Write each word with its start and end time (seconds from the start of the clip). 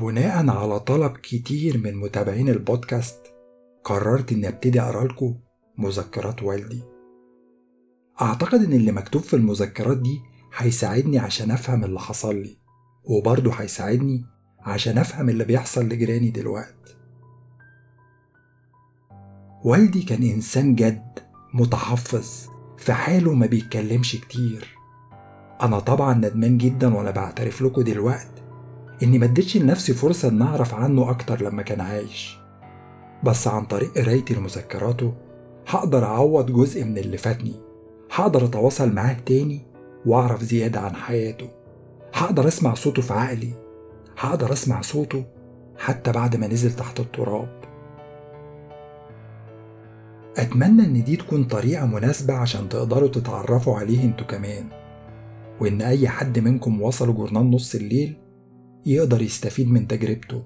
بناء 0.00 0.48
على 0.50 0.80
طلب 0.80 1.16
كتير 1.16 1.78
من 1.78 1.96
متابعين 1.96 2.48
البودكاست 2.48 3.26
قررت 3.84 4.32
إني 4.32 4.48
أبتدي 4.48 4.80
أقرأ 4.80 5.04
لكم 5.04 5.34
مذكرات 5.78 6.42
والدي. 6.42 6.82
أعتقد 8.22 8.62
إن 8.64 8.72
اللي 8.72 8.92
مكتوب 8.92 9.22
في 9.22 9.34
المذكرات 9.34 9.96
دي 9.98 10.20
هيساعدني 10.56 11.18
عشان 11.18 11.50
أفهم 11.50 11.84
اللي 11.84 12.00
حصل 12.00 12.36
لي 12.36 12.56
وبرضه 13.04 13.52
هيساعدني 13.52 14.24
عشان 14.60 14.98
أفهم 14.98 15.28
اللي 15.28 15.44
بيحصل 15.44 15.84
لجيراني 15.84 16.30
دلوقتي 16.30 16.96
والدي 19.64 20.02
كان 20.02 20.22
إنسان 20.22 20.74
جد 20.74 21.18
متحفظ 21.54 22.48
في 22.78 22.92
حاله 22.92 23.32
ما 23.34 23.46
بيتكلمش 23.46 24.16
كتير. 24.16 24.76
أنا 25.62 25.78
طبعا 25.78 26.14
ندمان 26.14 26.58
جدا 26.58 26.94
وأنا 26.94 27.10
بعترف 27.10 27.62
لكم 27.62 27.82
دلوقتي 27.82 28.39
إني 29.02 29.18
ما 29.18 29.24
اديتش 29.24 29.56
لنفسي 29.56 29.94
فرصة 29.94 30.28
إن 30.28 30.42
أعرف 30.42 30.74
عنه 30.74 31.10
أكتر 31.10 31.42
لما 31.42 31.62
كان 31.62 31.80
عايش. 31.80 32.38
بس 33.24 33.48
عن 33.48 33.64
طريق 33.64 33.98
قرايتي 33.98 34.34
لمذكراته 34.34 35.14
هقدر 35.68 36.04
أعوض 36.04 36.52
جزء 36.52 36.84
من 36.84 36.98
اللي 36.98 37.16
فاتني. 37.16 37.54
هقدر 38.14 38.44
أتواصل 38.44 38.92
معاه 38.92 39.16
تاني 39.26 39.60
وأعرف 40.06 40.42
زيادة 40.42 40.80
عن 40.80 40.94
حياته. 40.96 41.48
هقدر 42.14 42.48
أسمع 42.48 42.74
صوته 42.74 43.02
في 43.02 43.12
عقلي. 43.12 43.52
هقدر 44.18 44.52
أسمع 44.52 44.80
صوته 44.80 45.24
حتى 45.78 46.12
بعد 46.12 46.36
ما 46.36 46.46
نزل 46.46 46.72
تحت 46.72 47.00
التراب. 47.00 47.60
أتمنى 50.36 50.82
إن 50.84 51.04
دي 51.04 51.16
تكون 51.16 51.44
طريقة 51.44 51.86
مناسبة 51.86 52.34
عشان 52.34 52.68
تقدروا 52.68 53.08
تتعرفوا 53.08 53.76
عليه 53.78 54.04
أنتوا 54.04 54.26
كمان. 54.26 54.64
وإن 55.60 55.82
أي 55.82 56.08
حد 56.08 56.38
منكم 56.38 56.82
وصل 56.82 57.14
جورنال 57.14 57.50
نص 57.50 57.74
الليل 57.74 58.16
يقدر 58.86 59.22
يستفيد 59.22 59.68
من 59.70 59.88
تجربته 59.88 60.42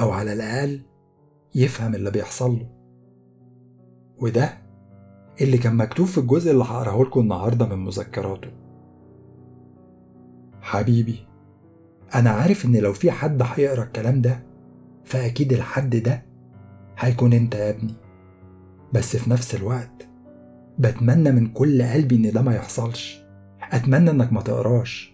أو 0.00 0.10
على 0.10 0.32
الأقل 0.32 0.80
يفهم 1.54 1.94
اللي 1.94 2.10
بيحصل 2.10 2.52
له. 2.58 2.68
وده 4.18 4.58
اللي 5.40 5.58
كان 5.58 5.76
مكتوب 5.76 6.06
في 6.06 6.18
الجزء 6.18 6.50
اللي 6.50 6.64
هقراه 6.64 7.02
لكم 7.02 7.20
النهارده 7.20 7.66
من 7.66 7.84
مذكراته. 7.84 8.50
حبيبي 10.60 11.26
أنا 12.14 12.30
عارف 12.30 12.64
إن 12.64 12.76
لو 12.76 12.92
في 12.92 13.10
حد 13.10 13.42
هيقرأ 13.44 13.82
الكلام 13.84 14.20
ده 14.20 14.42
فأكيد 15.04 15.52
الحد 15.52 15.96
ده 15.96 16.22
هيكون 16.98 17.32
أنت 17.32 17.54
يا 17.54 17.70
ابني. 17.70 17.94
بس 18.92 19.16
في 19.16 19.30
نفس 19.30 19.54
الوقت 19.54 20.08
بتمنى 20.78 21.32
من 21.32 21.46
كل 21.46 21.82
قلبي 21.82 22.16
إن 22.16 22.32
ده 22.32 22.42
ما 22.42 22.54
يحصلش. 22.54 23.22
أتمنى 23.72 24.10
إنك 24.10 24.32
ما 24.32 24.40
تقراش. 24.42 25.11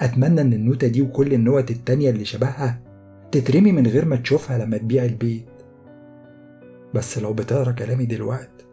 أتمنى 0.00 0.40
إن 0.40 0.52
النوتة 0.52 0.88
دي 0.88 1.02
وكل 1.02 1.32
النوت 1.32 1.70
التانية 1.70 2.10
اللي 2.10 2.24
شبهها 2.24 2.80
تترمي 3.32 3.72
من 3.72 3.86
غير 3.86 4.04
ما 4.04 4.16
تشوفها 4.16 4.58
لما 4.58 4.76
تبيع 4.76 5.04
البيت. 5.04 5.46
بس 6.94 7.18
لو 7.18 7.32
بتقرأ 7.32 7.72
كلامي 7.72 8.06
دلوقت 8.06 8.66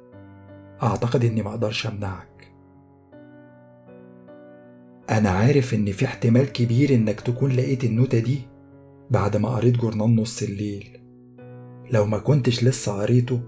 أعتقد 0.83 1.25
إني 1.25 1.41
مقدرش 1.41 1.87
أمنعك. 1.87 2.51
أنا 5.09 5.29
عارف 5.29 5.73
إن 5.73 5.91
في 5.91 6.05
احتمال 6.05 6.51
كبير 6.51 6.93
إنك 6.95 7.21
تكون 7.21 7.51
لقيت 7.51 7.83
النوتة 7.83 8.19
دي 8.19 8.41
بعد 9.11 9.37
ما 9.37 9.49
قريت 9.49 9.77
جورنال 9.77 10.15
نص 10.15 10.43
الليل. 10.43 10.99
لو 11.91 12.05
ما 12.05 12.17
كنتش 12.17 12.63
لسه 12.63 13.01
قريته 13.01 13.41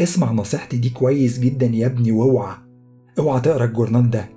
اسمع 0.00 0.32
نصيحتي 0.32 0.76
دي 0.76 0.90
كويس 0.90 1.38
جدا 1.38 1.66
يا 1.66 1.86
ابني 1.86 2.12
وأوعى 2.12 2.54
أوعى 3.18 3.40
تقرأ 3.40 3.64
الجورنال 3.64 4.10
ده. 4.10 4.28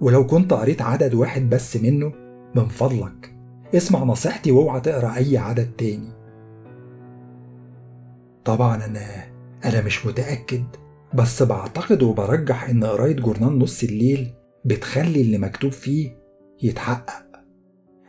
ولو 0.00 0.26
كنت 0.26 0.52
قريت 0.52 0.82
عدد 0.82 1.14
واحد 1.14 1.50
بس 1.50 1.76
منه 1.76 2.21
من 2.54 2.68
فضلك. 2.68 3.34
اسمع 3.74 4.04
نصيحتي 4.04 4.52
واوعى 4.52 4.80
تقرأ 4.80 5.16
أي 5.16 5.38
عدد 5.38 5.70
تاني. 5.78 6.12
طبعا 8.44 8.84
أنا 8.84 9.24
أنا 9.64 9.82
مش 9.82 10.06
متأكد 10.06 10.64
بس 11.14 11.42
بعتقد 11.42 12.02
وبرجح 12.02 12.68
إن 12.68 12.84
قراية 12.84 13.16
جورنال 13.16 13.58
نص 13.58 13.82
الليل 13.82 14.34
بتخلي 14.64 15.20
اللي 15.20 15.38
مكتوب 15.38 15.72
فيه 15.72 16.18
يتحقق. 16.62 17.26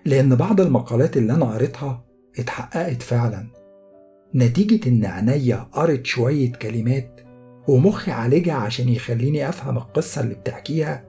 لأن 0.05 0.35
بعض 0.35 0.61
المقالات 0.61 1.17
اللي 1.17 1.33
أنا 1.33 1.45
قريتها 1.45 2.05
اتحققت 2.39 3.01
فعلا. 3.01 3.47
نتيجة 4.35 4.89
إن 4.89 5.05
عينيا 5.05 5.55
قرت 5.71 6.05
شوية 6.05 6.51
كلمات 6.51 7.21
ومخي 7.67 8.11
عالجها 8.11 8.53
عشان 8.53 8.89
يخليني 8.89 9.49
أفهم 9.49 9.77
القصة 9.77 10.21
اللي 10.21 10.35
بتحكيها 10.35 11.05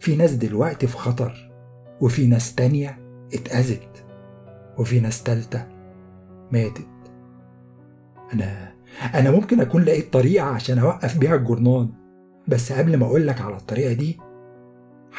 في 0.00 0.16
ناس 0.16 0.32
دلوقتي 0.32 0.86
في 0.86 0.96
خطر. 0.96 1.45
وفي 2.00 2.26
ناس 2.26 2.54
تانية 2.54 2.98
اتأذت 3.34 4.04
وفي 4.78 5.00
ناس 5.00 5.22
تالتة 5.22 5.66
ماتت. 6.52 6.86
أنا 8.32 8.72
أنا 9.14 9.30
ممكن 9.30 9.60
أكون 9.60 9.82
لقيت 9.82 10.12
طريقة 10.12 10.44
عشان 10.46 10.78
أوقف 10.78 11.18
بيها 11.18 11.34
الجورنال 11.34 11.88
بس 12.48 12.72
قبل 12.72 12.96
ما 12.96 13.06
أقولك 13.06 13.40
على 13.40 13.56
الطريقة 13.56 13.92
دي 13.92 14.20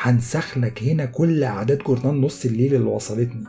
هنسخ 0.01 0.57
لك 0.57 0.83
هنا 0.83 1.05
كل 1.05 1.43
أعداد 1.43 1.77
جورنال 1.77 2.21
نص 2.21 2.45
الليل 2.45 2.75
اللي 2.75 2.89
وصلتني. 2.89 3.43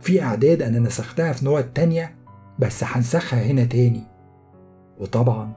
في 0.00 0.22
أعداد 0.22 0.62
أنا 0.62 0.78
نسختها 0.78 1.32
في 1.32 1.44
نوع 1.44 1.60
تانية 1.60 2.14
بس 2.58 2.84
هنسخها 2.84 3.42
هنا 3.42 3.64
تاني. 3.64 4.02
وطبعا 4.98 5.52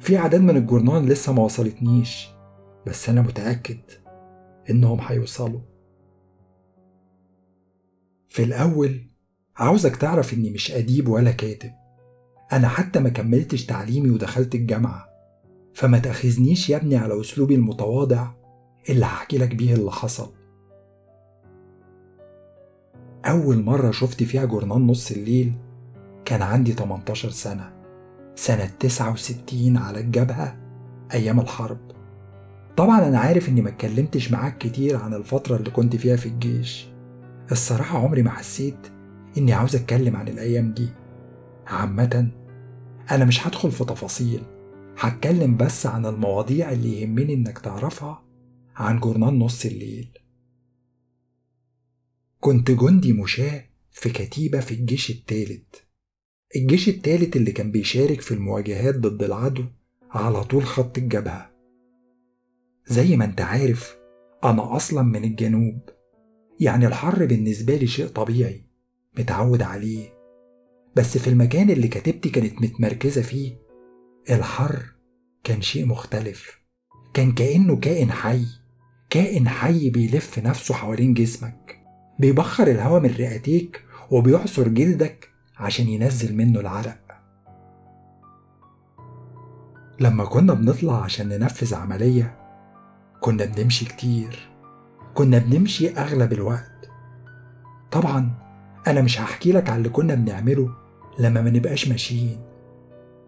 في 0.00 0.18
أعداد 0.18 0.40
من 0.40 0.56
الجورنال 0.56 1.06
لسه 1.06 1.32
ما 1.32 1.42
وصلتنيش 1.42 2.28
بس 2.86 3.08
أنا 3.08 3.22
متأكد 3.22 3.78
إنهم 4.70 5.00
هيوصلوا. 5.00 5.60
في 8.34 8.42
الأول 8.42 9.06
عاوزك 9.56 9.96
تعرف 9.96 10.34
إني 10.34 10.50
مش 10.50 10.72
أديب 10.72 11.08
ولا 11.08 11.30
كاتب. 11.30 11.70
أنا 12.52 12.68
حتى 12.68 13.00
ما 13.00 13.08
كملتش 13.08 13.66
تعليمي 13.66 14.10
ودخلت 14.10 14.54
الجامعة. 14.54 15.08
فما 15.74 15.98
تأخذنيش 15.98 16.70
يا 16.70 16.76
ابني 16.76 16.96
على 16.96 17.20
أسلوبي 17.20 17.54
المتواضع 17.54 18.28
اللي 18.90 19.04
هحكي 19.04 19.38
لك 19.38 19.54
بيه 19.54 19.74
اللي 19.74 19.90
حصل. 19.90 20.32
أول 23.24 23.62
مرة 23.62 23.90
شفت 23.90 24.22
فيها 24.22 24.44
جورنال 24.44 24.86
نص 24.86 25.10
الليل 25.10 25.52
كان 26.24 26.42
عندي 26.42 26.72
18 26.72 27.30
سنة 27.30 27.72
سنة 28.34 28.66
69 28.66 29.76
على 29.76 30.00
الجبهة 30.00 30.56
أيام 31.14 31.40
الحرب. 31.40 31.78
طبعا 32.76 33.08
أنا 33.08 33.18
عارف 33.18 33.48
إني 33.48 33.62
ما 33.62 33.68
اتكلمتش 33.68 34.32
معاك 34.32 34.58
كتير 34.58 34.96
عن 34.96 35.14
الفترة 35.14 35.56
اللي 35.56 35.70
كنت 35.70 35.96
فيها 35.96 36.16
في 36.16 36.26
الجيش. 36.26 36.93
الصراحة 37.52 37.98
عمري 37.98 38.22
ما 38.22 38.30
حسيت 38.30 38.76
إني 39.38 39.52
عاوز 39.52 39.76
أتكلم 39.76 40.16
عن 40.16 40.28
الأيام 40.28 40.72
دي. 40.72 40.88
عامة 41.66 42.30
أنا 43.10 43.24
مش 43.24 43.46
هدخل 43.46 43.70
في 43.72 43.84
تفاصيل 43.84 44.42
هتكلم 44.98 45.56
بس 45.56 45.86
عن 45.86 46.06
المواضيع 46.06 46.72
اللي 46.72 47.00
يهمني 47.00 47.34
إنك 47.34 47.58
تعرفها 47.58 48.24
عن 48.76 49.00
جورنال 49.00 49.38
نص 49.38 49.64
الليل. 49.64 50.18
كنت 52.40 52.70
جندي 52.70 53.12
مشاة 53.12 53.64
في 53.90 54.08
كتيبة 54.10 54.60
في 54.60 54.74
الجيش 54.74 55.10
التالت. 55.10 55.84
الجيش 56.56 56.88
التالت 56.88 57.36
اللي 57.36 57.52
كان 57.52 57.70
بيشارك 57.70 58.20
في 58.20 58.34
المواجهات 58.34 58.94
ضد 58.98 59.22
العدو 59.22 59.64
على 60.10 60.44
طول 60.44 60.64
خط 60.64 60.98
الجبهة. 60.98 61.50
زي 62.86 63.16
ما 63.16 63.24
أنت 63.24 63.40
عارف 63.40 63.96
أنا 64.44 64.76
أصلا 64.76 65.02
من 65.02 65.24
الجنوب. 65.24 65.93
يعني 66.60 66.86
الحر 66.86 67.24
بالنسبة 67.24 67.76
لي 67.76 67.86
شيء 67.86 68.06
طبيعي 68.06 68.64
متعود 69.18 69.62
عليه. 69.62 70.14
بس 70.96 71.18
في 71.18 71.28
المكان 71.30 71.70
اللي 71.70 71.88
كتيبتي 71.88 72.28
كانت 72.28 72.62
متمركزة 72.62 73.22
فيه 73.22 73.58
الحر 74.30 74.82
كان 75.44 75.62
شيء 75.62 75.86
مختلف. 75.86 76.60
كان 77.14 77.32
كأنه 77.32 77.76
كائن 77.76 78.12
حي 78.12 78.44
كائن 79.10 79.48
حي 79.48 79.90
بيلف 79.90 80.38
نفسه 80.38 80.74
حوالين 80.74 81.14
جسمك 81.14 81.78
بيبخر 82.18 82.66
الهواء 82.66 83.00
من 83.00 83.10
رئتيك 83.10 83.84
وبيعصر 84.10 84.68
جلدك 84.68 85.28
عشان 85.56 85.88
ينزل 85.88 86.36
منه 86.36 86.60
العرق. 86.60 86.98
لما 90.00 90.24
كنا 90.24 90.54
بنطلع 90.54 91.02
عشان 91.02 91.28
ننفذ 91.28 91.74
عملية 91.74 92.38
كنا 93.20 93.44
بنمشي 93.44 93.84
كتير. 93.84 94.53
كنا 95.14 95.38
بنمشي 95.38 95.88
أغلب 95.90 96.32
الوقت. 96.32 96.90
طبعا 97.90 98.30
أنا 98.86 99.00
مش 99.00 99.20
هحكي 99.20 99.52
لك 99.52 99.70
على 99.70 99.78
اللي 99.78 99.88
كنا 99.88 100.14
بنعمله 100.14 100.70
لما 101.18 101.40
ما 101.40 101.50
نبقاش 101.50 101.88
ماشيين. 101.88 102.38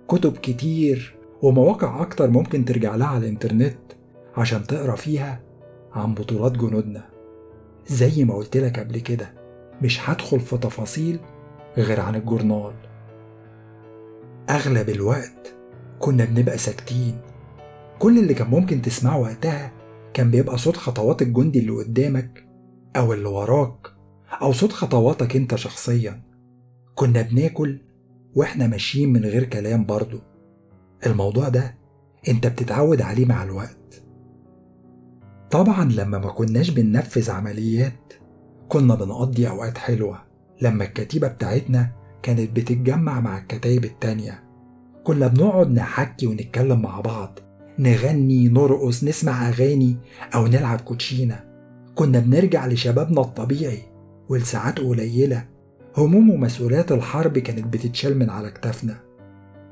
كتب 0.09 0.37
كتير 0.37 1.17
ومواقع 1.43 2.03
أكتر 2.03 2.31
ممكن 2.31 2.65
ترجع 2.65 2.97
لها 2.97 3.07
على 3.07 3.19
الإنترنت 3.19 3.79
عشان 4.37 4.67
تقرأ 4.67 4.97
فيها 4.97 5.41
عن 5.93 6.15
بطولات 6.15 6.53
جنودنا. 6.53 7.05
زي 7.87 8.25
ما 8.25 8.35
قلت 8.35 8.57
لك 8.57 8.79
قبل 8.79 8.99
كده 8.99 9.33
مش 9.83 10.11
هدخل 10.11 10.41
في 10.41 10.59
تفاصيل 10.59 11.21
غير 11.79 12.01
عن 12.01 12.15
الجورنال. 12.15 12.75
أغلب 14.51 14.89
الوقت 14.89 15.55
كنا 15.99 16.25
بنبقى 16.25 16.59
ساكتين. 16.59 17.19
كل 17.99 18.19
اللي 18.19 18.35
كان 18.35 18.47
ممكن 18.47 18.83
تسمعه 18.83 19.19
وقتها 19.19 19.73
كان 20.17 20.31
بيبقى 20.31 20.59
صوت 20.59 20.77
خطوات 20.77 21.23
الجندي 21.23 21.59
اللي 21.59 21.73
قدامك 21.73 22.49
أو 22.97 23.13
اللي 23.13 23.29
وراك 23.29 23.87
أو 24.43 24.53
صوت 24.53 24.73
خطواتك 24.73 25.37
أنت 25.37 25.55
شخصيا. 25.55 26.23
كنا 26.95 27.23
بناكل 27.23 27.81
وإحنا 28.35 28.67
ماشيين 28.67 29.13
من 29.13 29.25
غير 29.25 29.45
كلام 29.45 29.87
برضه 29.87 30.23
الموضوع 31.07 31.49
ده 31.49 31.75
أنت 32.29 32.47
بتتعود 32.47 33.03
عليه 33.03 33.27
مع 33.27 33.43
الوقت. 33.43 34.03
طبعا 35.51 35.85
لما 35.85 36.19
ما 36.19 36.31
كناش 36.31 36.71
بننفذ 36.71 37.31
عمليات 37.31 38.13
كنا 38.69 38.95
بنقضي 38.95 39.49
أوقات 39.49 39.79
حلوة. 39.79 40.19
لما 40.63 40.85
الكتيبة 40.85 41.29
بتاعتنا 41.29 41.93
كانت 42.23 42.57
بتتجمع 42.57 43.21
مع 43.21 43.39
الكتايب 43.39 43.85
التانية 43.85 44.45
كنا 45.05 45.27
بنقعد 45.27 45.71
نحكي 45.71 46.27
ونتكلم 46.27 46.83
مع 46.83 47.01
بعض. 47.01 47.39
نغني 47.79 48.49
نرقص 48.49 49.05
نسمع 49.05 49.49
أغاني 49.49 49.97
أو 50.35 50.47
نلعب 50.47 50.81
كوتشينة. 50.81 51.45
كنا 51.95 52.19
بنرجع 52.19 52.67
لشبابنا 52.67 53.21
الطبيعي 53.21 53.83
ولساعات 54.29 54.79
قليلة. 54.79 55.49
هموم 55.97 56.31
ومسؤوليات 56.31 56.93
الحرب 56.93 57.39
كانت 57.39 57.67
بتتشال 57.75 58.19
من 58.19 58.31
على 58.31 58.51
كتافنا. 58.51 59.01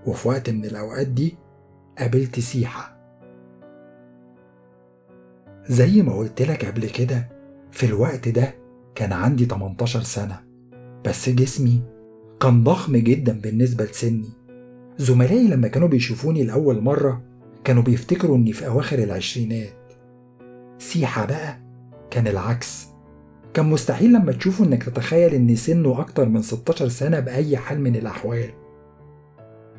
وفي 0.07 0.29
وقت 0.29 0.51
من 0.51 0.65
الأوقات 0.65 1.07
دي 1.07 1.37
قابلت 1.99 2.41
سيحة. 2.41 2.95
زي 5.69 6.03
ما 6.03 6.17
قلت 6.17 6.43
لك 6.43 6.65
قبل 6.65 6.89
كده 6.91 7.29
في 7.73 7.87
الوقت 7.87 8.29
ده 8.29 8.55
كان 8.95 9.13
عندي 9.13 9.45
18 9.45 10.03
سنة. 10.03 10.41
بس 11.05 11.29
جسمي 11.29 11.83
كان 12.41 12.65
ضخم 12.65 12.97
جدا 12.97 13.41
بالنسبة 13.41 13.85
لسني. 13.85 14.29
زملائي 14.99 15.49
لما 15.49 15.69
كانوا 15.69 15.89
بيشوفوني 15.89 16.45
لأول 16.45 16.81
مرة 16.81 17.23
كانوا 17.65 17.83
بيفتكروا 17.83 18.37
إني 18.37 18.53
في 18.53 18.67
أواخر 18.67 18.99
العشرينات. 18.99 19.93
سيحة 20.79 21.25
بقى 21.27 21.61
كان 22.11 22.27
العكس. 22.27 22.87
كان 23.55 23.67
مستحيل 23.67 24.13
لما 24.13 24.33
تشوفه 24.33 24.65
إنك 24.65 24.83
تتخيل 24.83 25.35
إن 25.35 25.57
سنه 25.57 26.01
أكتر 26.01 26.29
من 26.29 26.43
16 26.43 26.89
سنة 26.89 27.21
بأي 27.21 27.57
حال 27.57 27.81
من 27.81 27.97
الأحوال. 27.97 28.51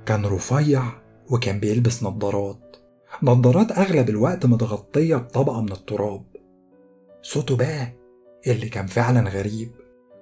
كان 0.05 0.25
رفيع 0.25 0.83
وكان 1.29 1.59
بيلبس 1.59 2.03
نظارات. 2.03 2.75
نظارات 3.23 3.71
أغلب 3.71 4.09
الوقت 4.09 4.45
متغطية 4.45 5.15
بطبقة 5.15 5.61
من 5.61 5.71
التراب. 5.71 6.23
صوته 7.21 7.55
بقى 7.57 7.93
اللي 8.47 8.69
كان 8.69 8.87
فعلا 8.87 9.29
غريب. 9.29 9.71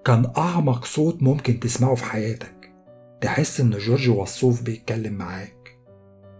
كان 0.05 0.31
أعمق 0.37 0.85
صوت 0.85 1.23
ممكن 1.23 1.59
تسمعه 1.59 1.95
في 1.95 2.05
حياتك. 2.05 2.73
تحس 3.21 3.59
إن 3.59 3.69
جورج 3.69 4.09
وصوف 4.09 4.61
بيتكلم 4.61 5.13
معاك. 5.13 5.77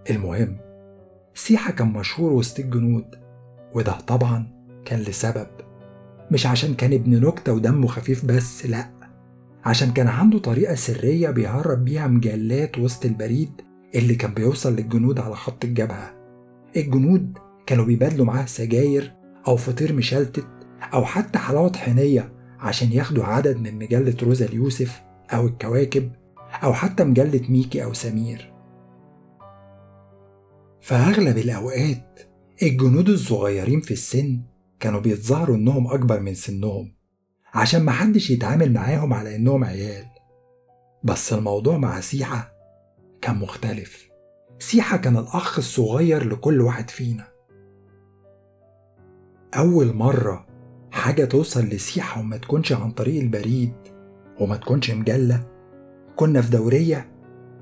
المهم 0.09 0.72
سيحة 1.35 1.71
كان 1.71 1.87
مشهور 1.87 2.33
وسط 2.33 2.59
الجنود 2.59 3.05
وده 3.73 3.91
طبعا 3.91 4.47
كان 4.85 4.99
لسبب. 4.99 5.47
مش 6.31 6.45
عشان 6.45 6.73
كان 6.73 6.93
ابن 6.93 7.25
نكتة 7.27 7.53
ودمه 7.53 7.87
خفيف 7.87 8.25
بس 8.25 8.65
لأ. 8.65 8.89
عشان 9.65 9.91
كان 9.91 10.07
عنده 10.07 10.39
طريقة 10.39 10.75
سرية 10.75 11.29
بيهرب 11.29 11.85
بيها 11.85 12.07
مجلات 12.07 12.77
وسط 12.77 13.05
البريد 13.05 13.61
اللي 13.95 14.15
كان 14.15 14.33
بيوصل 14.33 14.75
للجنود 14.75 15.19
على 15.19 15.35
خط 15.35 15.65
الجبهة. 15.65 16.13
الجنود 16.77 17.37
كانوا 17.65 17.85
بيبادلوا 17.85 18.25
معاه 18.25 18.45
سجاير 18.45 19.13
أو 19.47 19.55
فطير 19.55 19.93
مشلتت 19.93 20.47
أو 20.93 21.05
حتى 21.05 21.39
حلاوة 21.39 21.67
طحينية 21.67 22.33
عشان 22.59 22.91
ياخدوا 22.91 23.23
عدد 23.23 23.57
من 23.57 23.75
مجلة 23.75 24.15
روزا 24.23 24.45
اليوسف 24.45 25.01
أو 25.33 25.47
الكواكب 25.47 26.11
أو 26.63 26.73
حتى 26.73 27.03
مجلة 27.03 27.41
ميكي 27.49 27.83
أو 27.83 27.93
سمير. 27.93 28.52
فأغلب 30.83 31.37
الأوقات 31.37 32.19
الجنود 32.63 33.09
الصغيرين 33.09 33.81
في 33.81 33.91
السن 33.91 34.41
كانوا 34.79 34.99
بيتظاهروا 34.99 35.55
إنهم 35.55 35.87
أكبر 35.87 36.19
من 36.19 36.33
سنهم 36.33 36.93
عشان 37.53 37.85
محدش 37.85 38.29
يتعامل 38.29 38.73
معاهم 38.73 39.13
على 39.13 39.35
إنهم 39.35 39.63
عيال. 39.63 40.05
بس 41.03 41.33
الموضوع 41.33 41.77
مع 41.77 41.99
سيحة 41.99 42.51
كان 43.21 43.35
مختلف. 43.35 44.09
سيحة 44.59 44.97
كان 44.97 45.17
الأخ 45.17 45.57
الصغير 45.57 46.29
لكل 46.29 46.61
واحد 46.61 46.89
فينا. 46.89 47.27
أول 49.55 49.93
مرة 49.93 50.47
حاجة 50.91 51.25
توصل 51.25 51.65
لسيحة 51.65 52.21
وما 52.21 52.37
تكونش 52.37 52.71
عن 52.71 52.91
طريق 52.91 53.21
البريد 53.21 53.75
وما 54.39 54.55
تكونش 54.57 54.91
مجلة 54.91 55.47
كنا 56.15 56.41
في 56.41 56.51
دورية 56.51 57.11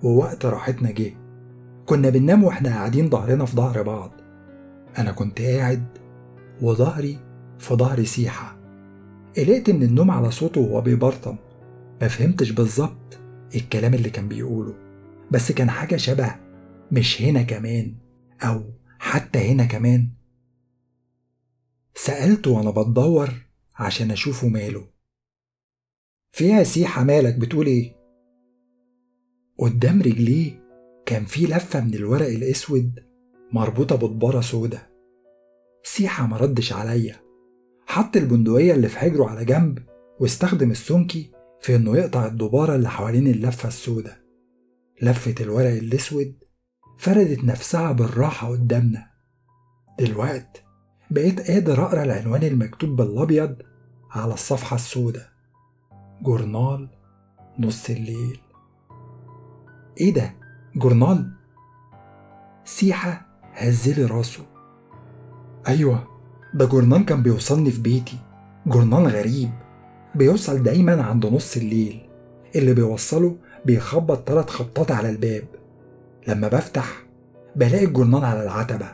ووقت 0.03 0.45
راحتنا 0.45 0.91
جه. 0.91 1.20
كنا 1.85 2.09
بننام 2.09 2.43
وإحنا 2.43 2.69
قاعدين 2.69 3.09
ظهرنا 3.09 3.45
في 3.45 3.55
ظهر 3.55 3.81
بعض. 3.81 4.11
أنا 4.97 5.11
كنت 5.11 5.41
قاعد 5.41 5.97
وظهري 6.61 7.19
في 7.59 7.75
ظهر 7.75 8.03
سيحة. 8.03 8.57
قلقت 9.37 9.69
من 9.69 9.83
النوم 9.83 10.11
على 10.11 10.31
صوته 10.31 10.61
وهو 10.61 10.81
بيبرطم. 10.81 11.37
ما 12.01 12.07
فهمتش 12.07 12.51
بالظبط 12.51 13.19
الكلام 13.55 13.93
اللي 13.93 14.09
كان 14.09 14.27
بيقوله. 14.27 14.75
بس 15.31 15.51
كان 15.51 15.69
حاجة 15.69 15.95
شبه 15.95 16.35
مش 16.91 17.21
هنا 17.21 17.41
كمان 17.41 17.95
أو 18.43 18.63
حتى 18.99 19.39
هنا 19.39 19.65
كمان. 19.65 20.09
سألته 21.95 22.51
وأنا 22.51 22.71
بتدور 22.71 23.29
عشان 23.75 24.11
أشوفه 24.11 24.47
ماله. 24.47 24.87
فيها 26.31 26.63
سيحة 26.63 27.03
مالك 27.03 27.35
بتقول 27.35 27.65
إيه؟ 27.65 27.95
قدام 29.57 30.01
رجليه 30.01 30.60
كان 31.11 31.25
في 31.25 31.45
لفة 31.45 31.81
من 31.81 31.93
الورق 31.93 32.27
الأسود 32.27 32.99
مربوطة 33.51 33.95
بضبارة 33.95 34.41
سودا 34.41 34.79
سيحة 35.83 36.25
مردش 36.25 36.73
عليا. 36.73 37.15
حط 37.85 38.17
البندقية 38.17 38.73
اللي 38.73 38.89
في 38.89 38.99
حجره 38.99 39.25
على 39.25 39.45
جنب 39.45 39.79
واستخدم 40.19 40.71
السمكي 40.71 41.31
في 41.61 41.75
إنه 41.75 41.97
يقطع 41.97 42.25
الدبارة 42.25 42.75
اللي 42.75 42.89
حوالين 42.89 43.27
اللفة 43.27 43.67
السودا 43.67 44.17
لفة 45.01 45.35
الورق 45.43 45.69
الأسود 45.69 46.35
فردت 46.97 47.43
نفسها 47.43 47.91
بالراحة 47.91 48.49
قدامنا. 48.49 49.07
دلوقت 49.99 50.63
بقيت 51.11 51.51
قادر 51.51 51.83
أقرأ 51.83 52.03
العنوان 52.03 52.43
المكتوب 52.43 52.95
بالأبيض 52.95 53.55
على 54.11 54.33
الصفحة 54.33 54.75
السوداء 54.75 55.29
جورنال 56.21 56.89
نص 57.59 57.89
الليل. 57.89 58.39
إيه 60.01 60.13
ده؟ 60.13 60.40
جورنال؟ 60.75 61.31
سيحة 62.65 63.25
هزلي 63.53 64.05
راسه. 64.05 64.43
أيوة 65.67 66.07
ده 66.53 66.65
جورنال 66.65 67.05
كان 67.05 67.23
بيوصلني 67.23 67.71
في 67.71 67.81
بيتي. 67.81 68.17
جورنال 68.65 69.07
غريب 69.07 69.49
بيوصل 70.15 70.63
دايما 70.63 71.03
عند 71.03 71.25
نص 71.25 71.57
الليل. 71.57 72.01
اللي 72.55 72.73
بيوصله 72.73 73.35
بيخبط 73.65 74.27
تلات 74.27 74.49
خبطات 74.49 74.91
على 74.91 75.09
الباب. 75.09 75.43
لما 76.27 76.47
بفتح 76.47 77.03
بلاقي 77.55 77.85
الجورنال 77.85 78.25
على 78.25 78.43
العتبة. 78.43 78.87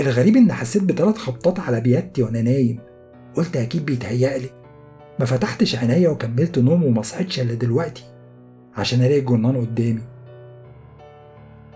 الغريب 0.00 0.36
إن 0.36 0.52
حسيت 0.52 0.82
بتلات 0.82 1.18
خبطات 1.18 1.60
على 1.60 1.80
بيادتي 1.80 2.22
وأنا 2.22 2.42
نايم. 2.42 2.78
قلت 3.34 3.56
أكيد 3.56 3.86
بيتهيألي. 3.86 4.50
ما 5.20 5.24
فتحتش 5.26 5.76
عينيا 5.76 6.08
وكملت 6.08 6.58
نوم 6.58 6.84
وما 6.84 7.02
صحيتش 7.02 7.40
إلا 7.40 7.54
دلوقتي 7.54 8.04
عشان 8.76 8.98
ألاقي 9.00 9.18
الجورنال 9.18 9.60
قدامي. 9.60 10.02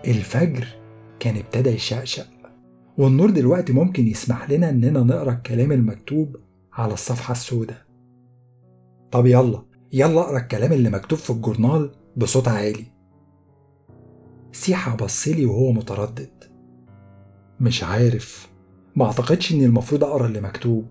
الفجر 0.05 0.67
كان 1.19 1.37
ابتدى 1.37 1.69
يشقشق. 1.69 2.27
والنور 2.97 3.29
دلوقتي 3.29 3.73
ممكن 3.73 4.07
يسمح 4.07 4.49
لنا 4.49 4.69
إننا 4.69 4.99
نقرأ 5.03 5.31
الكلام 5.31 5.71
المكتوب 5.71 6.37
على 6.73 6.93
الصفحة 6.93 7.31
السوداء. 7.31 7.81
طب 9.11 9.25
يلا 9.25 9.61
يلا 9.93 10.21
أقرأ 10.21 10.37
الكلام 10.37 10.73
اللي 10.73 10.89
مكتوب 10.89 11.19
في 11.19 11.29
الجورنال 11.29 11.91
بصوت 12.17 12.47
عالي. 12.47 12.85
سيحة 14.51 14.95
بصلي 14.95 15.45
وهو 15.45 15.71
متردد. 15.71 16.43
مش 17.59 17.83
عارف 17.83 18.49
ما 18.95 19.05
أعتقدش 19.05 19.51
إني 19.53 19.65
المفروض 19.65 20.03
أقرأ 20.03 20.27
اللي 20.27 20.41
مكتوب. 20.41 20.85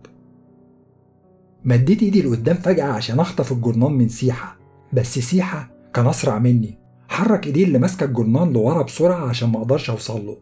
مديت 1.64 2.02
إيدي 2.02 2.22
لقدام 2.22 2.56
فجأة 2.56 2.84
عشان 2.84 3.20
أخطف 3.20 3.52
الجورنال 3.52 3.90
من 3.90 4.08
سيحة 4.08 4.58
بس 4.92 5.18
سيحة 5.18 5.70
كان 5.94 6.06
أسرع 6.06 6.38
مني. 6.38 6.78
حرك 7.08 7.46
ايديه 7.46 7.64
اللي 7.64 7.78
ماسكة 7.78 8.04
الجورنال 8.04 8.52
لورا 8.52 8.82
بسرعة 8.82 9.28
عشان 9.28 9.48
ما 9.52 9.58
أقدرش 9.58 9.90
اوصل 9.90 10.26
له. 10.26 10.38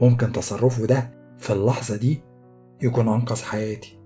ممكن 0.00 0.32
تصرفه 0.32 0.86
ده 0.86 1.10
في 1.38 1.52
اللحظة 1.52 1.96
دي 1.96 2.22
يكون 2.82 3.08
أنقذ 3.08 3.42
حياتي. 3.42 3.98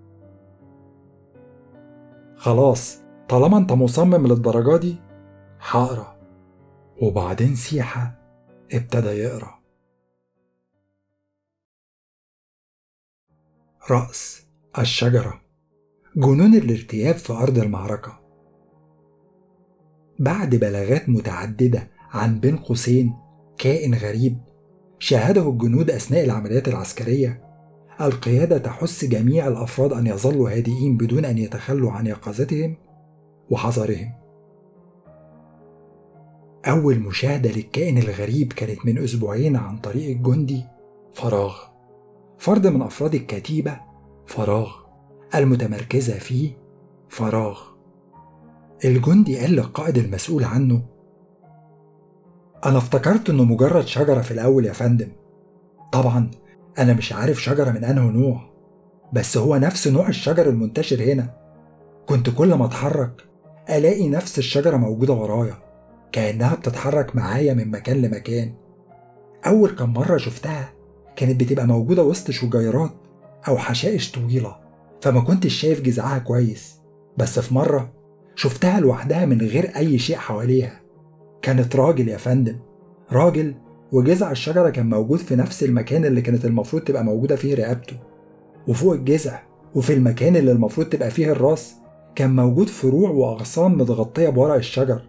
خلاص 2.37 3.03
طالما 3.29 3.59
أنت 3.59 3.73
مصمم 3.73 4.27
للدرجة 4.27 4.77
دي 4.81 4.97
هقرأ. 5.61 6.17
وبعدين 7.03 7.55
سيحة 7.55 8.19
ابتدى 8.73 9.09
يقرأ. 9.09 9.57
رأس 13.91 14.47
الشجرة. 14.79 15.41
جنون 16.17 16.55
الارتياب 16.55 17.15
في 17.15 17.33
أرض 17.33 17.59
المعركة. 17.59 18.26
بعد 20.19 20.55
بلاغات 20.55 21.09
متعددة 21.09 21.89
عن 22.11 22.41
بين 22.41 22.57
قوسين 22.57 23.15
كائن 23.59 23.95
غريب 23.95 24.39
شاهده 24.99 25.49
الجنود 25.49 25.91
أثناء 25.91 26.25
العمليات 26.25 26.69
العسكرية. 26.69 27.43
القيادة 28.01 28.59
تحث 28.59 29.05
جميع 29.05 29.49
الأفراد 29.49 29.93
أن 29.93 30.07
يظلوا 30.07 30.51
هادئين 30.51 30.97
بدون 30.97 31.25
أن 31.25 31.39
يتخلوا 31.39 31.93
عن 31.93 32.07
يقظتهم 32.07 32.77
وحذرهم. 33.51 34.13
أول 36.67 36.99
مشاهدة 36.99 37.51
للكائن 37.51 37.99
الغريب 37.99 38.53
كانت 38.53 38.87
من 38.87 38.99
أسبوعين 38.99 39.57
عن 39.57 39.79
طريق 39.79 40.17
الجندي 40.17 40.65
فراغ. 41.15 41.57
فرد 42.39 42.67
من 42.67 42.83
أفراد 42.83 43.15
الكتيبة 43.15 43.81
فراغ. 44.27 44.73
المتمركزة 45.35 46.19
فيه 46.19 46.59
فراغ. 47.09 47.76
الجندي 48.85 49.39
قال 49.39 49.51
للقائد 49.51 49.99
المسؤول 49.99 50.45
عنه 50.45 50.83
أنا 52.67 52.79
افتكرت 52.79 53.31
إنه 53.31 53.45
مجرد 53.45 53.87
شجرة 53.87 54.21
في 54.21 54.31
الأول 54.31 54.67
يا 54.67 54.73
فندم. 54.73 55.09
طبعا 55.93 56.31
أنا 56.79 56.93
مش 56.95 57.13
عارف 57.13 57.43
شجرة 57.43 57.71
من 57.71 57.85
أنه 57.85 58.03
نوع 58.03 58.51
بس 59.13 59.37
هو 59.37 59.57
نفس 59.57 59.89
نوع 59.89 60.09
الشجر 60.09 60.49
المنتشر 60.49 61.03
هنا. 61.13 61.35
كنت 62.07 62.31
كل 62.31 62.55
ما 62.55 62.65
أتحرك 62.67 63.23
ألاقي 63.71 64.09
نفس 64.09 64.39
الشجرة 64.39 64.77
موجودة 64.77 65.13
ورايا 65.13 65.55
كأنها 66.13 66.55
بتتحرك 66.55 67.17
معايا 67.17 67.55
من 67.55 67.71
مكان 67.71 68.03
لمكان. 68.03 68.55
أول 69.47 69.71
كم 69.71 69.93
مرة 69.93 70.17
شفتها 70.17 70.69
كانت 71.17 71.41
بتبقى 71.41 71.67
موجودة 71.67 72.03
وسط 72.03 72.31
شجيرات 72.31 72.93
أو 73.49 73.59
حشائش 73.59 74.13
طويلة 74.13 74.57
فما 75.01 75.21
كنتش 75.21 75.53
شايف 75.55 75.81
جذعها 75.81 76.19
كويس. 76.19 76.77
بس 77.17 77.39
في 77.39 77.55
مرة 77.55 77.96
شفتها 78.37 78.81
لوحدها 78.81 79.27
من 79.27 79.41
غير 79.41 79.77
أي 79.77 79.99
شيء 79.99 80.17
حواليها. 80.17 80.81
كانت 81.43 81.77
راجل 81.77 82.09
يا 82.09 82.17
فندم. 82.17 82.57
راجل 83.13 83.55
وجذع 83.93 84.31
الشجرة 84.31 84.71
كان 84.71 84.91
موجود 84.91 85.19
في 85.19 85.37
نفس 85.37 85.63
المكان 85.65 86.05
اللي 86.05 86.21
كانت 86.21 86.45
المفروض 86.45 86.83
تبقى 86.83 87.05
موجودة 87.05 87.37
فيه 87.37 87.55
رقبته. 87.55 87.97
وفوق 88.69 88.93
الجذع 88.93 89.43
وفي 89.75 89.93
المكان 89.95 90.37
اللي 90.37 90.53
المفروض 90.53 90.87
تبقى 90.87 91.11
فيه 91.11 91.33
الراس 91.33 91.75
كان 92.15 92.37
موجود 92.37 92.69
فروع 92.69 93.11
وأغصان 93.11 93.75
متغطية 93.75 94.29
بورق 94.29 94.55
الشجر. 94.55 95.03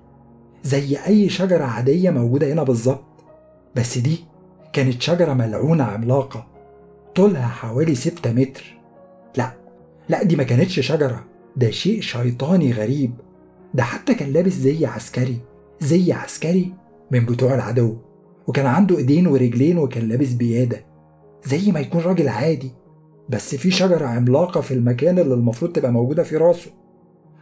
زي 0.63 0.97
أي 1.07 1.29
شجرة 1.29 1.63
عادية 1.63 2.09
موجودة 2.09 2.53
هنا 2.53 2.63
بالظبط. 2.63 3.05
بس 3.75 3.97
دي 3.97 4.19
كانت 4.73 5.01
شجرة 5.01 5.33
ملعونة 5.33 5.83
عملاقة 5.83 6.47
طولها 7.15 7.47
حوالي 7.47 7.95
ستة 7.95 8.33
متر. 8.33 8.77
لا 9.37 9.51
لا 10.09 10.23
دي 10.23 10.35
ما 10.35 10.43
كانتش 10.43 10.79
شجرة. 10.79 11.23
ده 11.57 11.69
شيء 11.71 12.01
شيطاني 12.01 12.71
غريب. 12.71 13.13
ده 13.73 13.83
حتى 13.83 14.13
كان 14.15 14.33
لابس 14.33 14.51
زي 14.53 14.85
عسكري 14.85 15.37
زي 15.79 16.13
عسكري 16.13 16.73
من 17.11 17.25
بتوع 17.25 17.55
العدو 17.55 17.97
وكان 18.47 18.65
عنده 18.65 18.97
ايدين 18.97 19.27
ورجلين 19.27 19.77
وكان 19.77 20.07
لابس 20.07 20.33
بيادة 20.33 20.85
زي 21.45 21.71
ما 21.71 21.79
يكون 21.79 22.01
راجل 22.01 22.27
عادي. 22.29 22.71
بس 23.29 23.55
في 23.55 23.71
شجرة 23.71 24.05
عملاقة 24.05 24.61
في 24.61 24.73
المكان 24.73 25.19
اللي 25.19 25.33
المفروض 25.33 25.71
تبقى 25.71 25.91
موجودة 25.91 26.23
في 26.23 26.37
راسه. 26.37 26.71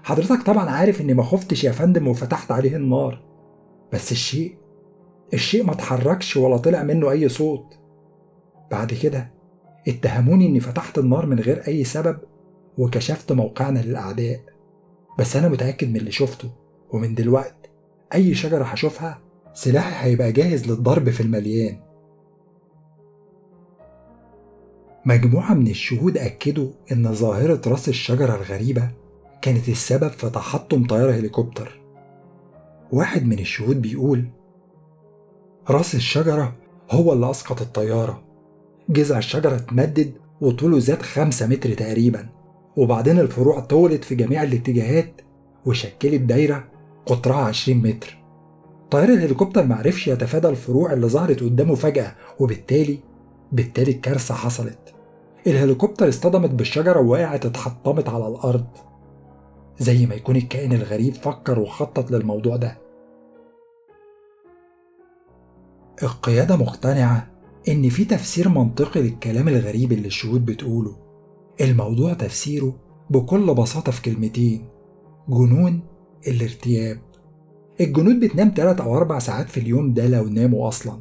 حضرتك 0.04 0.42
طبعا 0.46 0.70
عارف 0.70 1.02
إني 1.02 1.14
ما 1.14 1.24
خفتش 1.24 1.64
يا 1.64 1.72
فندم 1.72 2.08
وفتحت 2.08 2.52
عليه 2.52 2.76
النار. 2.76 3.22
بس 3.94 4.12
الشيء 4.12 4.58
الشيء 5.34 5.64
ما 5.66 5.72
اتحركش 5.74 6.38
ولا 6.38 6.58
طلع 6.58 6.84
منه 6.84 7.12
أي 7.12 7.30
صوت. 7.30 7.66
بعد 8.72 8.94
كده 8.94 9.32
اتهموني 9.88 10.48
إني 10.48 10.60
فتحت 10.60 10.98
النار 10.98 11.26
من 11.26 11.40
غير 11.40 11.68
أي 11.68 11.84
سبب 11.84 12.18
وكشفت 12.78 13.32
موقعنا 13.32 13.80
للأعداء. 13.80 14.40
بس 15.20 15.36
أنا 15.36 15.50
متأكد 15.50 15.90
من 15.90 15.96
اللي 15.96 16.12
شفته 16.12 16.50
ومن 16.92 17.16
دلوقت 17.16 17.70
أي 18.14 18.36
شجرة 18.36 18.64
هشوفها 18.64 19.22
سلاحي 19.54 20.06
هيبقى 20.10 20.32
جاهز 20.32 20.72
للضرب 20.72 21.10
في 21.10 21.22
المليان. 21.22 21.80
مجموعة 25.06 25.54
من 25.54 25.68
الشهود 25.68 26.18
أكدوا 26.18 26.70
إن 26.92 27.14
ظاهرة 27.14 27.62
رأس 27.68 27.90
الشجرة 27.90 28.36
الغريبة 28.36 28.90
كانت 29.42 29.70
السبب 29.70 30.08
في 30.08 30.30
تحطم 30.30 30.88
طيارة 30.88 31.12
هليكوبتر. 31.12 31.82
واحد 32.92 33.26
من 33.26 33.40
الشهود 33.40 33.82
بيقول 33.82 34.26
رأس 35.70 35.96
الشجرة 35.96 36.56
هو 36.92 37.14
اللي 37.14 37.32
أسقط 37.32 37.62
الطيارة. 37.62 38.24
جذع 38.90 39.18
الشجرة 39.18 39.56
اتمدد 39.56 40.14
وطوله 40.42 40.80
زاد 40.80 41.02
خمسة 41.02 41.48
متر 41.48 41.74
تقريبا. 41.74 42.30
وبعدين 42.78 43.20
الفروع 43.20 43.60
طولت 43.60 44.04
في 44.04 44.16
جميع 44.16 44.44
الاتجاهات 44.44 45.22
وشكلت 45.66 46.22
دايرة 46.22 46.64
قطرها 47.06 47.36
عشرين 47.36 47.82
متر. 47.82 48.18
طيار 48.92 49.10
الهليكوبتر 49.10 49.66
معرفش 49.66 50.08
يتفادى 50.08 50.50
الفروع 50.50 50.94
اللي 50.94 51.08
ظهرت 51.08 51.44
قدامه 51.44 51.76
فجأة 51.76 52.16
وبالتالي 52.40 53.00
بالتالي 53.52 53.92
الكارثة 53.92 54.34
حصلت. 54.36 54.94
الهليكوبتر 55.48 56.10
اصطدمت 56.10 56.50
بالشجرة 56.50 57.00
ووقعت 57.00 57.46
اتحطمت 57.46 58.10
على 58.10 58.28
الأرض. 58.28 58.66
زي 59.80 60.06
ما 60.06 60.16
يكون 60.16 60.36
الكائن 60.36 60.74
الغريب 60.74 61.14
فكر 61.14 61.60
وخطط 61.60 62.12
للموضوع 62.12 62.56
ده. 62.56 62.78
القيادة 66.04 66.56
مقتنعة 66.56 67.28
إن 67.68 67.90
في 67.90 68.06
تفسير 68.06 68.50
منطقي 68.50 69.02
للكلام 69.02 69.48
الغريب 69.48 69.92
اللي 69.92 70.08
الشهود 70.08 70.46
بتقوله. 70.46 71.05
الموضوع 71.62 72.14
تفسيره 72.14 72.76
بكل 73.10 73.54
بساطة 73.54 73.92
في 73.92 74.02
كلمتين 74.02 74.66
جنون 75.30 75.82
الارتياب. 76.28 77.00
الجنود 77.82 78.20
بتنام 78.20 78.50
تلات 78.52 78.82
أو 78.82 78.98
أربع 78.98 79.20
ساعات 79.20 79.50
في 79.50 79.60
اليوم 79.60 79.94
ده 79.94 80.08
لو 80.08 80.28
ناموا 80.28 80.68
أصلا. 80.68 81.00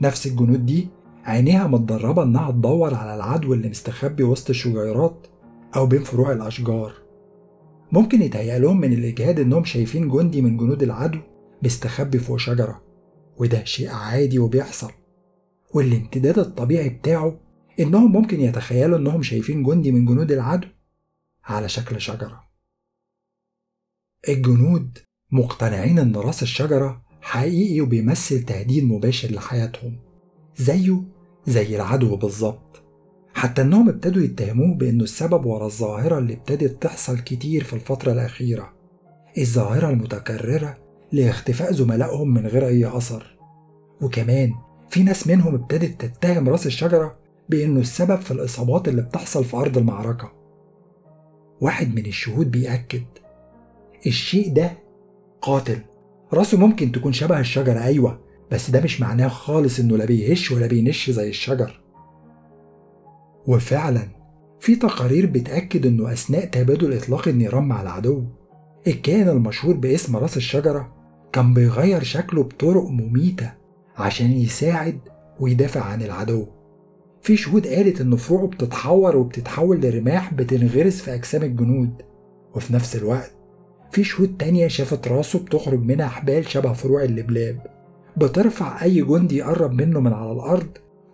نفس 0.00 0.26
الجنود 0.26 0.66
دي 0.66 0.88
عينيها 1.24 1.66
متدربة 1.66 2.22
إنها 2.22 2.50
تدور 2.50 2.94
على 2.94 3.14
العدو 3.14 3.54
اللي 3.54 3.68
مستخبي 3.68 4.22
وسط 4.22 4.50
الشجيرات 4.50 5.26
أو 5.76 5.86
بين 5.86 6.02
فروع 6.02 6.32
الأشجار. 6.32 6.92
ممكن 7.92 8.22
يتهيأ 8.22 8.58
لهم 8.58 8.80
من 8.80 8.92
الإجهاد 8.92 9.40
إنهم 9.40 9.64
شايفين 9.64 10.08
جندي 10.08 10.42
من 10.42 10.56
جنود 10.56 10.82
العدو 10.82 11.18
مستخبي 11.62 12.18
فوق 12.18 12.36
شجرة 12.36 12.82
وده 13.38 13.64
شيء 13.64 13.88
عادي 13.88 14.38
وبيحصل. 14.38 14.90
والامتداد 15.74 16.38
الطبيعي 16.38 16.88
بتاعه 16.88 17.47
إنهم 17.80 18.12
ممكن 18.12 18.40
يتخيلوا 18.40 18.98
إنهم 18.98 19.22
شايفين 19.22 19.62
جندي 19.62 19.92
من 19.92 20.04
جنود 20.04 20.32
العدو 20.32 20.68
على 21.44 21.68
شكل 21.68 22.00
شجرة. 22.00 22.48
الجنود 24.28 24.98
مقتنعين 25.30 25.98
إن 25.98 26.16
رأس 26.16 26.42
الشجرة 26.42 27.02
حقيقي 27.20 27.80
وبيمثل 27.80 28.42
تهديد 28.42 28.84
مباشر 28.84 29.30
لحياتهم 29.30 29.98
زيه 30.56 31.02
زي 31.46 31.76
العدو 31.76 32.16
بالظبط. 32.16 32.82
حتى 33.34 33.62
إنهم 33.62 33.88
ابتدوا 33.88 34.22
يتهموه 34.22 34.74
بإنه 34.74 35.04
السبب 35.04 35.46
ورا 35.46 35.66
الظاهرة 35.66 36.18
اللي 36.18 36.32
ابتدت 36.32 36.82
تحصل 36.82 37.18
كتير 37.18 37.64
في 37.64 37.72
الفترة 37.72 38.12
الأخيرة 38.12 38.72
الظاهرة 39.38 39.90
المتكررة 39.90 40.78
لاختفاء 41.12 41.72
زملائهم 41.72 42.34
من 42.34 42.46
غير 42.46 42.66
أي 42.66 42.96
أثر. 42.96 43.38
وكمان 44.00 44.54
في 44.90 45.02
ناس 45.02 45.26
منهم 45.26 45.54
ابتدت 45.54 46.04
تتهم 46.04 46.48
رأس 46.48 46.66
الشجرة 46.66 47.18
بإنه 47.48 47.80
السبب 47.80 48.20
في 48.20 48.30
الإصابات 48.30 48.88
اللي 48.88 49.02
بتحصل 49.02 49.44
في 49.44 49.56
أرض 49.56 49.78
المعركة. 49.78 50.32
واحد 51.60 51.94
من 51.94 52.06
الشهود 52.06 52.50
بيأكد 52.50 53.02
الشيء 54.06 54.52
ده 54.52 54.72
قاتل. 55.42 55.78
راسه 56.32 56.58
ممكن 56.58 56.92
تكون 56.92 57.12
شبه 57.12 57.40
الشجرة 57.40 57.82
أيوة 57.84 58.20
بس 58.50 58.70
ده 58.70 58.80
مش 58.80 59.00
معناه 59.00 59.28
خالص 59.28 59.78
إنه 59.78 59.96
لا 59.96 60.04
بيهش 60.04 60.50
ولا 60.52 60.66
بينش 60.66 61.10
زي 61.10 61.28
الشجر. 61.28 61.80
وفعلا 63.46 64.08
في 64.60 64.76
تقارير 64.76 65.26
بتأكد 65.26 65.86
إنه 65.86 66.12
أثناء 66.12 66.44
تبادل 66.44 66.96
إطلاق 66.96 67.28
النيران 67.28 67.64
مع 67.64 67.82
العدو 67.82 68.24
الكائن 68.86 69.28
المشهور 69.28 69.76
باسم 69.76 70.16
راس 70.16 70.36
الشجرة 70.36 70.92
كان 71.32 71.54
بيغير 71.54 72.02
شكله 72.02 72.42
بطرق 72.42 72.84
مميتة 72.88 73.52
عشان 73.96 74.32
يساعد 74.32 74.98
ويدافع 75.40 75.80
عن 75.80 76.02
العدو. 76.02 76.46
في 77.22 77.36
شهود 77.36 77.66
قالت 77.66 78.00
إن 78.00 78.16
فروعه 78.16 78.46
بتتحور 78.46 79.16
وبتتحول 79.16 79.80
لرماح 79.80 80.34
بتنغرس 80.34 81.00
في 81.00 81.14
أجسام 81.14 81.42
الجنود. 81.42 81.90
وفي 82.54 82.74
نفس 82.74 82.96
الوقت 82.96 83.32
في 83.90 84.04
شهود 84.04 84.36
تانية 84.38 84.68
شافت 84.68 85.08
راسه 85.08 85.38
بتخرج 85.38 85.80
منها 85.82 86.06
حبال 86.08 86.48
شبه 86.48 86.72
فروع 86.72 87.02
اللبلاب. 87.02 87.66
بترفع 88.16 88.82
أي 88.82 89.02
جندي 89.02 89.36
يقرب 89.36 89.72
منه 89.72 90.00
من 90.00 90.12
على 90.12 90.32
الأرض 90.32 90.68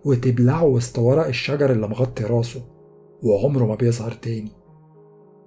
وتبلعه 0.05 0.65
وسط 0.65 0.99
ورق 0.99 1.27
الشجر 1.27 1.73
اللي 1.73 1.89
مغطي 1.89 2.25
راسه 2.25 2.63
وعمره 3.23 3.65
ما 3.65 3.75
بيظهر 3.75 4.13
تاني. 4.13 4.53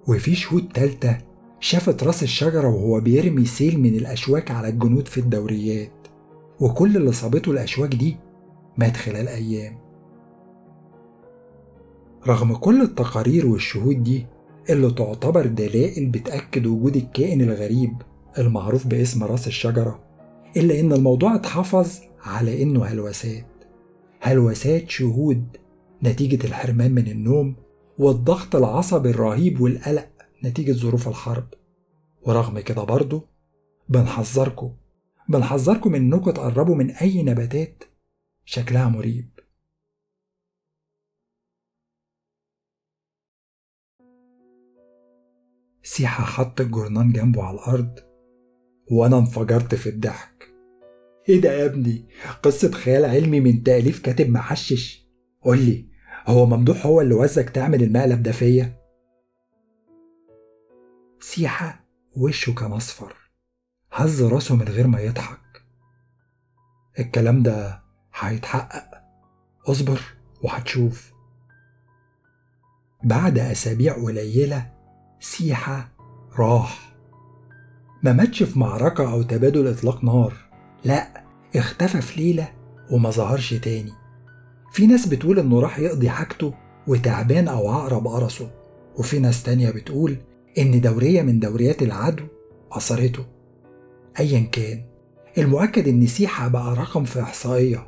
وفي 0.08 0.34
شهود 0.34 0.68
تالتة 0.74 1.18
شافت 1.60 2.02
راس 2.02 2.22
الشجرة 2.22 2.68
وهو 2.68 3.00
بيرمي 3.00 3.44
سيل 3.44 3.80
من 3.80 3.94
الأشواك 3.94 4.50
على 4.50 4.68
الجنود 4.68 5.08
في 5.08 5.18
الدوريات. 5.20 5.92
وكل 6.60 6.96
اللي 6.96 7.12
صابته 7.12 7.52
الأشواك 7.52 7.94
دي 7.94 8.16
مات 8.76 8.96
خلال 8.96 9.28
أيام. 9.28 9.87
رغم 12.28 12.56
كل 12.56 12.82
التقارير 12.82 13.46
والشهود 13.46 14.02
دي 14.02 14.26
اللي 14.70 14.90
تعتبر 14.90 15.46
دلائل 15.46 16.06
بتأكد 16.06 16.66
وجود 16.66 16.96
الكائن 16.96 17.40
الغريب 17.42 17.92
المعروف 18.38 18.86
باسم 18.86 19.24
راس 19.24 19.46
الشجرة 19.46 20.00
إلا 20.56 20.80
إن 20.80 20.92
الموضوع 20.92 21.34
اتحفظ 21.34 21.98
على 22.22 22.62
إنه 22.62 22.84
هلوسات. 22.84 23.46
هلوسات 24.20 24.90
شهود 24.90 25.56
نتيجة 26.02 26.46
الحرمان 26.46 26.92
من 26.92 27.08
النوم 27.08 27.56
والضغط 27.98 28.56
العصبي 28.56 29.10
الرهيب 29.10 29.60
والقلق 29.60 30.08
نتيجة 30.44 30.72
ظروف 30.72 31.08
الحرب. 31.08 31.46
ورغم 32.22 32.58
كده 32.60 32.82
برضه 32.82 33.24
بنحذركم 33.88 34.70
بنحذركم 35.28 35.94
إنكم 35.94 36.30
تقربوا 36.30 36.74
من 36.74 36.90
أي 36.90 37.22
نباتات 37.22 37.84
شكلها 38.44 38.88
مريب. 38.88 39.37
سيحة 45.98 46.24
حط 46.24 46.60
الجرنان 46.60 47.12
جنبه 47.12 47.42
على 47.44 47.54
الأرض 47.54 47.98
وأنا 48.90 49.18
انفجرت 49.18 49.74
في 49.74 49.88
الضحك. 49.88 50.54
إيه 51.28 51.40
ده 51.40 51.52
يا 51.52 51.66
ابني؟ 51.66 52.08
قصة 52.42 52.70
خيال 52.70 53.04
علمي 53.04 53.40
من 53.40 53.62
تأليف 53.62 54.00
كاتب 54.02 54.30
محشش 54.30 55.08
قولي 55.42 55.88
هو 56.26 56.46
ممدوح 56.46 56.86
هو 56.86 57.00
اللي 57.00 57.14
وزك 57.14 57.50
تعمل 57.50 57.82
المقلب 57.82 58.22
ده 58.22 58.32
فيا؟ 58.32 58.78
سيحة 61.20 61.84
وشه 62.16 62.54
كان 62.54 62.72
أصفر 62.72 63.14
هز 63.92 64.22
راسه 64.22 64.56
من 64.56 64.68
غير 64.68 64.86
ما 64.86 65.00
يضحك. 65.00 65.62
الكلام 66.98 67.42
ده 67.42 67.82
هيتحقق؟ 68.14 69.02
اصبر 69.66 70.00
وهتشوف. 70.42 71.12
بعد 73.04 73.38
أسابيع 73.38 73.94
قليلة 73.94 74.77
سيحة 75.20 75.88
راح. 76.38 76.94
ما 78.02 78.12
ماتش 78.12 78.42
في 78.42 78.58
معركة 78.58 79.12
أو 79.12 79.22
تبادل 79.22 79.68
إطلاق 79.68 80.04
نار. 80.04 80.32
لأ 80.84 81.24
اختفى 81.56 82.00
في 82.00 82.20
ليلة 82.20 82.48
وما 82.90 83.10
ظهرش 83.10 83.54
تاني. 83.54 83.92
في 84.72 84.86
ناس 84.86 85.06
بتقول 85.06 85.38
إنه 85.38 85.60
راح 85.60 85.78
يقضي 85.78 86.10
حاجته 86.10 86.54
وتعبان 86.86 87.48
أو 87.48 87.68
عقرب 87.70 88.06
قرصه. 88.06 88.50
وفي 88.96 89.18
ناس 89.18 89.42
تانية 89.42 89.70
بتقول 89.70 90.16
إن 90.58 90.80
دورية 90.80 91.22
من 91.22 91.38
دوريات 91.40 91.82
العدو 91.82 92.24
أثرته 92.72 93.24
أيا 94.20 94.40
كان 94.40 94.84
المؤكد 95.38 95.88
إن 95.88 96.06
سيحة 96.06 96.48
بقى 96.48 96.74
رقم 96.74 97.04
في 97.04 97.22
إحصائية. 97.22 97.86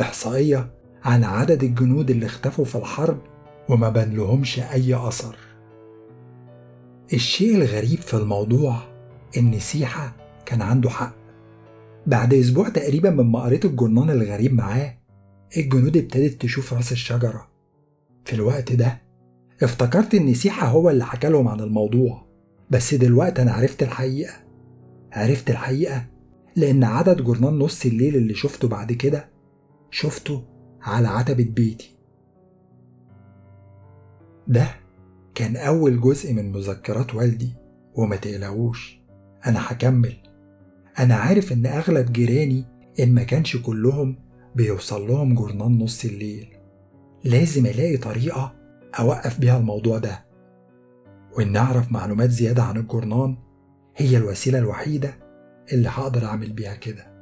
إحصائية 0.00 0.70
عن 1.04 1.24
عدد 1.24 1.64
الجنود 1.64 2.10
اللي 2.10 2.26
اختفوا 2.26 2.64
في 2.64 2.74
الحرب 2.78 3.18
وما 3.68 3.88
بان 3.88 4.16
لهمش 4.16 4.58
أي 4.60 4.94
أثر. 5.08 5.36
الشيء 7.12 7.56
الغريب 7.56 7.98
في 7.98 8.14
الموضوع 8.14 8.76
إن 9.36 9.58
سيحة 9.58 10.16
كان 10.46 10.62
عنده 10.62 10.90
حق. 10.90 11.14
بعد 12.06 12.34
أسبوع 12.34 12.68
تقريبا 12.68 13.10
من 13.10 13.24
ما 13.24 13.40
قريت 13.40 13.64
الجرنان 13.64 14.10
الغريب 14.10 14.52
معاه 14.54 14.98
الجنود 15.56 15.96
ابتدت 15.96 16.42
تشوف 16.42 16.74
رأس 16.74 16.92
الشجرة. 16.92 17.48
في 18.24 18.32
الوقت 18.32 18.72
ده 18.72 19.02
افتكرت 19.62 20.14
إن 20.14 20.34
سيحة 20.34 20.68
هو 20.68 20.90
اللي 20.90 21.04
حكى 21.04 21.28
لهم 21.28 21.48
عن 21.48 21.60
الموضوع 21.60 22.26
بس 22.70 22.94
دلوقتي 22.94 23.42
أنا 23.42 23.52
عرفت 23.52 23.82
الحقيقة. 23.82 24.32
عرفت 25.12 25.50
الحقيقة 25.50 26.06
لأن 26.56 26.84
عدد 26.84 27.24
جرنان 27.24 27.58
نص 27.58 27.86
الليل 27.86 28.16
اللي 28.16 28.34
شفته 28.34 28.68
بعد 28.68 28.92
كده 28.92 29.28
شفته 29.90 30.44
على 30.82 31.08
عتبة 31.08 31.44
بيتي. 31.44 31.96
ده 34.48 34.85
كان 35.36 35.56
أول 35.56 36.00
جزء 36.00 36.32
من 36.32 36.52
مذكرات 36.52 37.14
والدي 37.14 37.54
وما 37.94 38.16
تقلقوش 38.16 39.00
أنا 39.46 39.72
هكمل. 39.72 40.16
أنا 40.98 41.14
عارف 41.14 41.52
إن 41.52 41.66
أغلب 41.66 42.12
جيراني 42.12 42.64
إن 43.00 43.14
ما 43.14 43.22
كانش 43.22 43.56
كلهم 43.56 44.16
بيوصل 44.54 45.08
لهم 45.08 45.34
جرنان 45.34 45.78
نص 45.78 46.04
الليل. 46.04 46.48
لازم 47.24 47.66
ألاقي 47.66 47.96
طريقة 47.96 48.54
أوقف 48.98 49.40
بيها 49.40 49.58
الموضوع 49.58 49.98
ده. 49.98 50.24
وإن 51.36 51.56
أعرف 51.56 51.92
معلومات 51.92 52.30
زيادة 52.30 52.62
عن 52.62 52.76
الجرنان 52.76 53.36
هي 53.96 54.16
الوسيلة 54.16 54.58
الوحيدة 54.58 55.14
اللي 55.72 55.88
هقدر 55.88 56.24
أعمل 56.24 56.52
بيها 56.52 56.74
كده. 56.74 57.15